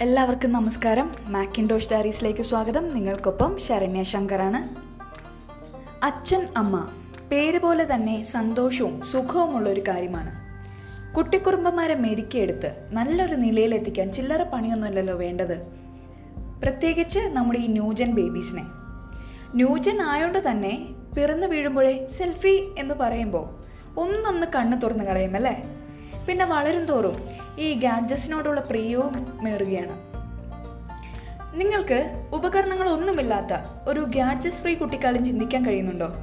എല്ലാവർക്കും 0.00 0.52
നമസ്കാരം. 0.52 1.12
മാക്കിൻഡോഷ് 1.26 1.88
ഡയറീസിലേക്ക് 1.92 2.42
സ്വാഗതം. 2.42 2.94
നിങ്ങൾക്കൊപ്പം 2.94 3.58
ശരണ്യ 3.58 4.02
ശങ്കറാണ്. 4.02 4.60
അച്ഛൻ 6.04 6.48
അമ്മ 6.56 6.88
പേര് 7.32 7.58
പോലെ 7.58 7.94
തന്നെ 7.94 8.22
സന്തോഷവും 8.22 9.02
സുഖവുമുള്ള 9.02 9.68
ഒരു 9.68 9.80
കാര്യമാണ്. 9.88 10.30
കുട്ടിക്കുറുമ്പന്മാരെ 11.14 11.94
മെരുക്കിയെടുത്ത് 11.94 12.88
നല്ലൊരു 12.92 13.34
നിലയിലെത്തിക്കാൻ 13.34 14.12
ചില്ലറ 14.12 14.42
പണിയൊന്നുമല്ലല്ലോ 14.42 15.14
വേണ്ടത്? 15.14 15.58
പ്രത്യേകിച്ച് 16.62 17.20
നമ്മുടെ 17.20 17.58
ഈ 17.58 17.66
ന്യൂജൻ 17.66 18.10
ബേബീസിനെ. 18.14 18.64
ന്യൂജൻ 19.54 20.02
ആയതുകൊണ്ട് 20.02 20.50
തന്നെ 20.50 20.88
പിറന്നു 21.16 21.46
വീഴുമ്പോഴേ 21.46 22.06
സെൽഫി 22.18 22.68
എന്ന് 22.78 22.94
പറയുമ്പോൾ 22.94 23.48
ഒന്നൊന്ന് 24.00 24.46
കണ്ണ് 24.46 24.82
തുറന്നു 24.82 25.04
കളയും 25.04 25.36
അല്ലേ 25.36 25.79
പിന്നെ 26.30 26.44
വളരും 26.44 26.84
തോറും 26.84 27.28
ഈ 27.58 27.74
ഗാഡ്ജറ്റ്സിനോടുള്ള 27.74 28.60
പ്രിയവും 28.60 29.12
മേറുകയാണ്. 29.42 29.94
നിങ്ങൾക്ക് 31.58 32.28
ഉപകരണങ്ങളൊന്നുമില്ലാത്ത 32.32 33.56
ഒരു 33.88 34.00
ഗാഡ്ജറ്റ്സ് 34.00 34.62
ഫ്രീ 34.62 34.74
കുട്ടിക്കാലം 34.74 35.24
ചിന്തിക്കാൻ 35.24 35.66
കഴിയുന്നുണ്ടോ? 35.66 36.14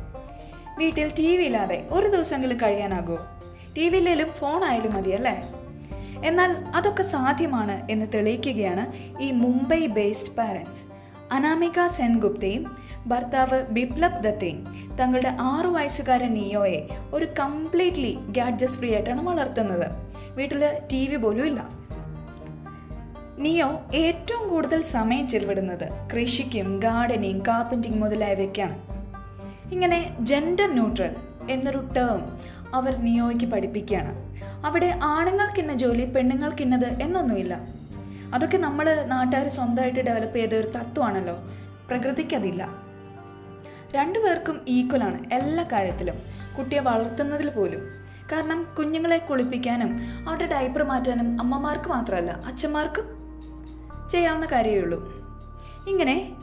വീട്ടിൽ 0.78 1.12
ടി 1.20 1.38
വി 1.38 1.44
ഇല്ലാതെ 1.44 1.88
ഒരു 1.92 2.08
ദിവസമെങ്കിലും 2.08 2.58
കഴിയാനാകുമോ 2.58 3.18
ടി 3.78 3.90
വിയിലേലും 3.90 4.30
ഫോണായാലും 4.30 4.94
മതിയല്ലേ 4.94 5.44
എന്നാൽ 6.24 6.52
അതൊക്കെ 6.76 7.04
സാധ്യമാണ് 7.04 7.92
എന്ന് 7.92 8.06
തെളിയിക്കുകയാണ് 8.14 8.94
ഈ 9.22 9.32
മുംബൈ 9.32 9.88
ബേസ്ഡ് 9.88 10.36
പാരൻസ് 10.36 10.97
അനാമിക 11.32 11.88
സെൻഗുപ്തയും 11.88 12.78
ഭർത്താവ് 13.08 13.64
ബിപ്ലബ് 13.64 14.24
ദത്തയും 14.24 14.90
തങ്ങളുടെ 15.02 15.38
ആറു 15.40 15.68
വയസ്സുകാരൻ 15.68 16.34
നിയോയെ 16.34 16.88
ഒരു 17.14 17.28
കംപ്ലീറ്റ്ലി 17.40 18.18
ഗാഡ്ജസ് 18.30 18.78
ഫ്രീ 18.78 18.94
ആയിട്ടാണ് 18.94 19.28
വളർത്തുന്നത്. 19.28 19.92
വീട്ടിൽ 20.36 20.80
ടി 20.92 21.08
വി 21.08 21.16
പോലും 21.16 21.46
ഇല്ല. 21.46 21.70
നിയോ 23.38 23.82
ഏറ്റവും 23.94 24.50
കൂടുതൽ 24.50 24.82
സമയം 24.82 25.28
ചെലവിടുന്നത് 25.28 26.10
കൃഷിക്കും 26.16 26.80
ഗാർഡനിങ് 26.80 27.42
കാർപ്പന്റിങ് 27.48 28.02
മുതലായവയ്ക്കാണ്. 28.02 28.78
ഇങ്ങനെ 29.72 30.18
ജെൻഡർ 30.20 30.72
ന്യൂട്രൽ 30.72 31.16
എന്നൊരു 31.50 31.78
ടേം 31.78 32.38
അവർ 32.76 32.96
നിയോയ്ക്ക് 32.96 33.46
പഠിപ്പിക്കുകയാണ്. 33.46 34.38
അവിടെ 34.66 35.00
ആണുങ്ങൾക്കിന്ന 35.04 35.74
ജോലി 35.74 36.06
പെണ്ണുങ്ങൾക്കിന്നത് 36.06 37.02
എന്നൊന്നുമില്ല. 37.02 37.77
അതൊക്കെ 38.34 38.58
നമ്മൾ 38.58 39.04
നാട്ടുകാർ 39.04 39.48
സ്വന്തമായിട്ട് 39.48 40.00
ഡെവലപ്പ് 40.00 40.36
ചെയ്ത 40.36 40.54
ഒരു 40.54 40.68
തത്വമാണല്ലോ. 40.68 41.36
പ്രകൃതിക്കതില്ല. 41.88 42.70
രണ്ടുപേർക്കും 43.92 44.62
ഈക്വലാണ് 44.68 45.34
എല്ലാ 45.34 45.64
കാര്യത്തിലും. 45.64 46.16
കുട്ടിയെ 46.58 46.80
വളർത്തുന്നതിൽ 46.80 47.50
പോലും. 47.50 47.80
കാരണം 48.32 48.76
കുഞ്ഞുങ്ങളെ 48.78 49.18
കുളിപ്പിക്കാനും 49.18 50.00
അവരുടെ 50.30 50.46
ഡയപ്പർ 50.46 50.84
മാറ്റാനും 50.84 51.38
അമ്മമാർക്ക് 51.40 51.90
മാത്രമല്ല 51.90 52.32
അച്ഛന്മാർക്കും 52.32 53.04
ചെയ്യാവുന്ന 54.12 54.46
കാര്യമേ 54.46 54.78
ഉള്ളൂ. 54.78 55.28
ഇങ്ങനെ 55.88 56.36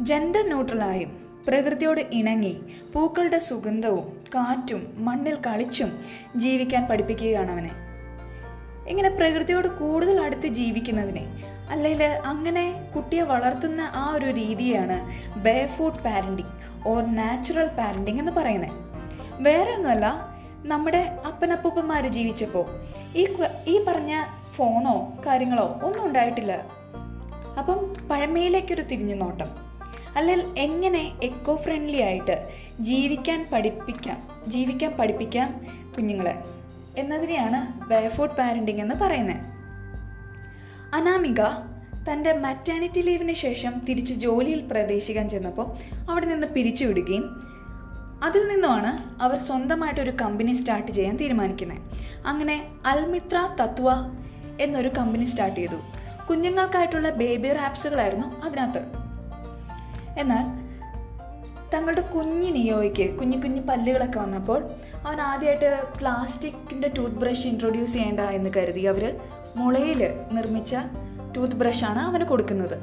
ജെൻഡർ 0.00 0.46
ന്യൂട്രലായും 0.46 1.26
പ്രകൃതിയോട് 1.48 2.00
ഇണങ്ങി 2.00 2.60
പൂക്കളുടെ 2.94 3.38
സുഗന്ധവും 3.38 4.24
കാറ്റും 4.34 4.94
മണ്ണിൽ 4.96 5.34
കളിച്ചും 5.34 5.98
ജീവിക്കാൻ 6.36 6.86
പഠിപ്പിക്കുകയാണ് 6.86 7.50
അവനെ. 7.50 7.89
ഇങ്ങനെ 8.88 9.08
പ്രകൃതിയോട് 9.08 9.68
കൂടുതൽ 9.68 10.20
അടുത്ത് 10.20 10.46
ജീവിക്കുന്നതിനെ? 10.46 11.44
അല്ലെങ്കിൽ 11.70 12.04
അങ്ങനെ 12.04 12.90
കുട്ടിയെ 12.96 13.22
വളർത്തുന്ന 13.22 13.92
ആ 13.94 14.14
ഒരു 14.14 14.26
രീതിയാണ് 14.26 14.98
bay 15.38 15.66
food 15.66 16.02
parenting 16.04 16.48
or 16.86 17.02
natural 17.02 17.66
parenting 17.66 18.18
എന്ന് 18.18 18.32
പറയുന്നത്. 18.32 18.70
വേറെ 19.40 19.74
ഒന്നുമല്ല 19.74 20.36
നമ്മുടെ 20.64 21.16
അപ്പനപ്പൂപ്പന്മാർ 21.26 22.06
ജീവിച്ചപ്പോൾ 22.06 22.66
ഈ 23.16 23.26
ഈ 23.66 23.84
പറഞ്ഞ 23.84 24.24
ഫോണോ 24.56 25.18
കാര്യങ്ങളോ 25.26 25.80
ഒന്നും 25.82 26.06
ഉണ്ടായിട്ടില്ല. 26.06 26.66
അപ്പം 27.58 27.94
പഴമയിലേക്കൊരു 28.10 28.82
തിരിഞ്ഞു 28.82 29.14
നോട്ടം. 29.14 29.46
അല്ലെങ്കിൽ 30.16 30.46
എങ്ങനെ 30.58 31.12
എക്കോ 31.22 31.56
ഫ്രണ്ട്ലി 31.56 32.00
ആയിട്ട് 32.00 32.48
ജീവിക്കാൻ 32.80 33.46
പഠിപ്പിക്കാം 33.52 34.22
ജീവിക്കാൻ 34.48 34.96
പഠിപ്പിക്കാം 34.98 35.66
കുഞ്ഞുങ്ങളെ. 35.96 36.59
എന്നതിനെയാണ് 36.98 37.88
ബെയർഫുഡ് 37.88 38.36
പാരന്റിങ് 38.36 38.80
എന്ന് 38.80 38.94
പറയുന്നത് 38.94 39.36
അനാമിക 40.94 41.40
തന്റെ 42.12 42.32
മറ്റേണിറ്റി 42.32 43.00
ലീവിന് 43.00 43.32
ശേഷം 43.32 43.84
തിരിച്ച് 43.84 44.14
ജോലിയിൽ 44.14 44.60
പ്രവേശിക്കാൻ 44.60 45.30
ചെന്നപ്പോൾ 45.30 45.76
അവിടെ 46.10 46.26
നിന്ന് 46.26 46.46
പിരിച്ചുവിടുകയും 46.46 47.40
അതിൽ 48.22 48.48
നിന്നുമാണ് 48.48 49.22
അവർ 49.22 49.38
സ്വന്തമായിട്ടൊരു 49.38 50.10
കമ്പനി 50.10 50.52
സ്റ്റാർട്ട് 50.52 50.92
ചെയ്യാൻ 50.92 51.16
തീരുമാനിക്കുന്നത് 51.16 51.78
അങ്ങനെ 52.26 52.68
അൽമിത്ര 52.86 53.56
തത്വ 53.62 53.90
എന്നൊരു 54.60 54.88
കമ്പനി 54.88 55.24
സ്റ്റാർട്ട് 55.24 55.60
ചെയ്തു. 55.60 55.76
കുഞ്ഞുങ്ങൾക്കായിട്ടുള്ള 56.30 57.10
ബേബി 57.10 57.52
റാപ്സുകളായിരുന്നു 57.52 58.40
അതിനകത്ത്. 58.40 58.82
എന്നാൽ 60.18 60.59
തങ്ങളുടെ 61.74 62.00
കുഞ്ഞി 62.00 62.50
നിയോയ്ക്ക് 62.50 63.18
കുഞ്ഞു 63.18 63.36
കുഞ്ഞു 63.36 63.62
പല്ലുകളൊക്കെ 63.62 64.20
വന്നപ്പോൾ 64.20 64.70
അവൻ 65.06 65.20
ആദ്യമായിട്ട് 65.20 65.86
പ്ലാസ്റ്റിക്കിന്റെ 65.98 66.90
ടൂത്ത് 66.98 67.14
ബ്രഷ് 67.14 67.46
ഇൻട്രൊഡ്യൂസ് 67.46 67.92
ചെയ്യേണ്ട 67.92 68.20
എന്ന് 68.20 68.50
കരുതി. 68.56 68.80
അവർ 68.80 69.20
മുളയിൽ 69.56 70.14
നിർമ്മിച്ച 70.32 70.76
ടൂത്ത് 71.36 71.54
ബ്രഷാണ് 71.54 71.98
അവന് 71.98 72.24
കൊടുക്കുന്നത്. 72.24 72.78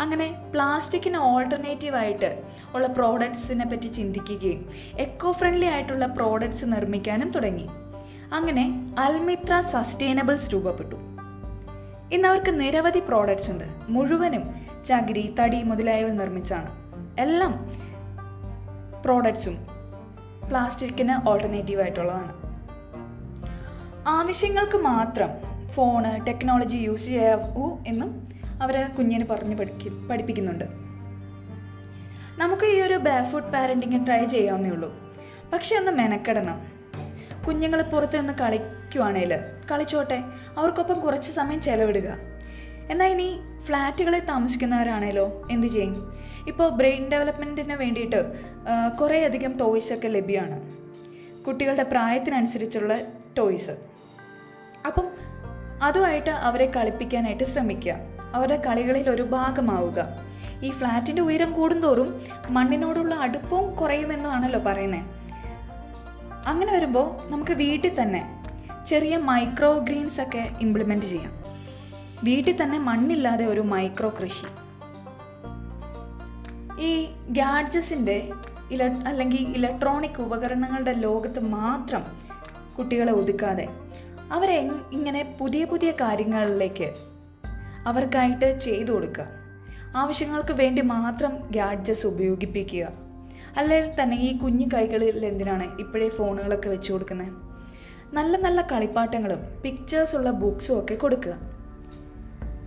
അങ്ങനെ 0.00 0.34
പ്ലാസ്റ്റിക്കിന് 0.52 1.16
ഓൾട്ടർനേറ്റീവായിട്ട് 1.16 2.42
ഉള്ള 2.74 2.86
പ്രോഡക്ട്സിനെ 2.86 3.66
പറ്റി 3.66 3.88
ചിന്തിക്കുകയും 3.88 4.70
എക്കോ 4.98 5.32
ഫ്രണ്ട്ലി 5.32 5.66
ആയിട്ടുള്ള 5.66 6.06
പ്രോഡക്ട്സ് 6.06 6.64
നിർമ്മിക്കാനും 6.64 7.30
തുടങ്ങി. 7.30 7.68
അങ്ങനെ 8.32 8.90
അൽമിത്ര 8.98 9.60
സസ്റ്റൈനബിൾസ് 9.60 10.52
രൂപപ്പെട്ടു. 10.52 10.96
ഇന്ന് 12.12 12.28
അവർക്ക് 12.28 12.60
നിരവധി 12.60 12.98
പ്രോഡക്റ്റ്സ് 12.98 13.50
ഉണ്ട്. 13.50 13.64
മുഴുവനും 13.88 14.54
ചകിരി 14.86 15.34
തടി 15.40 15.62
മുതലായവ 15.62 16.08
നിർമ്മിച്ചാണ്. 16.08 16.70
എല്ലാം 17.20 17.80
പ്രോഡക്ട്സും 19.02 19.66
പ്ലാസ്റ്റിക്കിന് 20.48 21.28
ഓൾട്ടർനേറ്റീവ് 21.28 21.82
ആയിട്ടുള്ളതാണ് 21.82 22.40
ആവശ്യങ്ങൾക്ക് 24.08 24.76
മാത്രം 24.76 25.28
ഫോണ് 25.68 26.26
ടെക്നോളജി 26.26 26.76
യൂസ് 26.76 27.04
ചെയ്യാവൂ 27.04 27.78
എന്നും 27.86 28.28
അവർ 28.62 28.90
കുഞ്ഞിന് 28.98 29.26
പറഞ്ഞ് 29.26 29.58
പഠിക്കും 29.58 30.08
പഠിപ്പിക്കുന്നുണ്ട്. 30.08 30.64
നമുക്ക് 32.38 32.66
ഈ 32.66 32.80
ഒരു 32.80 32.94
ബാഫുഡ് 32.94 33.52
പാരന്റിങ് 33.52 34.06
ട്രൈ 34.06 34.26
ചെയ്യാവുന്നേ 34.26 34.70
ഉള്ളൂ. 34.70 34.94
പക്ഷെ 35.52 35.76
ഒന്ന് 35.76 35.92
മെനക്കെടണം. 35.92 36.60
കുഞ്ഞുങ്ങൾ 37.46 37.82
പുറത്തു 37.82 38.16
നിന്ന് 38.16 38.32
കളിക്കുവാണേൽ 38.32 39.40
കളിച്ചോട്ടെ 39.70 40.22
അവർക്കൊപ്പം 40.58 41.00
കുറച്ച് 41.00 41.32
സമയം 41.32 41.60
ചെലവിടുക. 41.60 42.29
എന്നാൽ 42.90 43.06
ഇനി 43.06 43.40
ഫ്ലാറ്റുകളിൽ 43.64 44.24
താമസിക്കുന്നവരാണേലോ? 44.24 45.48
എന്ത് 45.50 45.66
ചെയ്യും? 45.66 46.18
ഇപ്പോൾ 46.48 46.68
ബ്രെയിൻ 46.68 47.08
ഡെവലപ്മെന്റിന് 47.08 47.72
വേണ്ടിയിട്ട് 47.72 48.20
കുറേയധികം 49.00 49.58
ടോയ്സ് 49.58 49.92
ഒക്കെ 49.92 50.08
ലഭ്യമാണ്. 50.08 50.60
കുട്ടികളുടെ 51.44 51.82
പ്രായത്തിനനുസരിച്ചുള്ള 51.82 52.98
ടോയ്സ് 53.38 53.70
അപ്പം 54.86 55.08
അതുമായിട്ട് 55.82 56.30
അവരെ 56.30 56.72
കളിപ്പിക്കാനായിട്ട് 56.76 57.44
ശ്രമിക്കുക. 57.44 57.94
അവരുടെ 58.34 58.62
കളികളിൽ 58.66 59.10
ഒരു 59.10 59.22
ഭാഗമാവുക. 59.22 60.06
ഈ 60.62 60.70
ഫ്ലാറ്റിന്റെ 60.70 61.22
ഉയരം 61.22 61.52
കൂടുന്തോറും 61.52 62.20
മണ്ണിനോടുള്ള 62.50 63.14
അടുപ്പവും 63.14 63.74
കുറയുമെന്നാണല്ലോ 63.74 64.60
പറയുന്നത് 64.60 65.04
അങ്ങനെ 66.46 66.72
വരുമ്പോൾ 66.72 67.30
നമുക്ക് 67.30 67.52
വീട്ടിൽ 67.52 68.02
തന്നെ 68.02 68.44
ചെറിയ 68.88 69.16
മൈക്രോ 69.16 69.78
ഗ്രീൻസ് 69.78 70.20
ഒക്കെ 70.20 70.48
ഇംപ്ലിമെന്റ് 70.60 71.06
ചെയ്യാം. 71.06 71.39
വീട്ടിൽ 72.24 72.62
തന്നെ 72.62 72.78
മണ്ണില്ലാതെ 72.78 73.46
ഒരു 73.46 73.60
മൈക്രോ 73.60 74.14
കൃഷി. 74.22 74.46
ഈ 76.80 77.08
ഗാഡ്ജസിന്റെ 77.28 78.30
ഇല 78.70 78.84
അല്ലെങ്കിൽ 78.84 79.38
ഇലക്ട്രോണിക് 79.38 80.20
ഉപകരണങ്ങളുടെ 80.20 80.92
ലോകത്ത് 80.92 81.40
മാത്രം 81.40 82.02
കുട്ടികളെ 82.78 83.12
ഒതുക്കാതെ 83.12 83.68
അവരെ 84.32 84.70
ഇങ്ങനെ 84.92 85.36
പുതിയ 85.40 85.64
പുതിയ 85.64 85.90
കാര്യങ്ങളിലേക്ക് 85.90 86.92
അവർക്കായിട്ട് 87.86 88.60
ചെയ്തു 88.60 88.90
കൊടുക്കുക. 88.92 89.26
ആവശ്യങ്ങൾക്ക് 89.96 90.52
വേണ്ടി 90.52 90.82
മാത്രം 90.82 91.38
ഗാഡ്ജസ് 91.50 92.06
ഉപയോഗിപ്പിക്കുക. 92.06 92.92
അല്ലെങ്കിൽ 93.56 94.02
തന്നെ 94.02 94.16
ഈ 94.16 94.38
കുഞ്ഞു 94.38 94.66
കൈകളിൽ 94.74 95.26
എന്തിനാണ് 95.26 95.80
ഇപ്പോഴേ 95.80 96.08
ഫോണുകളൊക്കെ 96.08 96.68
വെച്ചു 96.68 96.92
കൊടുക്കുന്നത്? 96.92 97.32
നല്ല 98.14 98.36
നല്ല 98.36 98.60
കളിപ്പാട്ടങ്ങളും 98.60 99.38
പിക്ചേഴ്സുള്ള 99.62 100.30
ബുക്സും 100.30 100.78
ഒക്കെ 100.78 100.94
കൊടുക്കുക. 100.94 101.49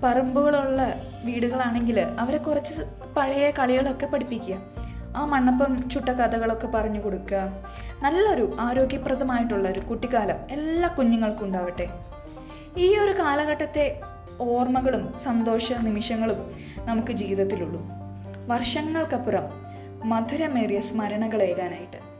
പറമ്പുകളുള്ള 0.04 0.94
വീടുകളാണെങ്കിൽ 1.26 2.00
അവരെ 2.00 2.38
കുറച്ച് 2.38 2.84
പഴയ 3.18 3.52
കളികളൊക്കെ 3.52 4.06
പഠിപ്പിക്കുക. 4.06 4.58
ആ 5.16 5.26
മണ്ണപ്പം 5.26 5.90
ചുട്ട 5.90 6.10
കഥകളൊക്കെ 6.10 6.68
പറഞ്ഞു 6.68 7.04
കൊടുക്കുക. 7.06 7.64
നല്ലൊരു 8.02 8.58
ആരോഗ്യപ്രദമായിട്ടുള്ള 8.60 9.70
ഒരു 9.70 9.80
കുട്ടിക്കാലം 9.80 10.36
എല്ലാ 10.52 10.90
കുഞ്ഞുങ്ങൾക്കും 10.90 11.46
ഉണ്ടാവട്ടെ. 11.46 11.90
ഈ 12.78 12.98
ഒരു 12.98 13.20
കാലഘട്ടത്തെ 13.20 14.02
ഓർമ്മകളും 14.42 15.16
സന്തോഷ 15.24 15.74
നിമിഷങ്ങളും 15.74 16.56
നമുക്ക് 16.86 17.12
ജീവിതത്തിലുള്ളൂ. 17.12 17.82
വർഷങ്ങൾക്കപ്പുറം 18.48 19.44
മധുരമേറിയ 20.10 20.80
സ്മരണകളേകാനായിട്ട്. 20.80 22.13